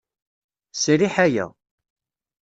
[0.81, 1.45] Sriḥ aya.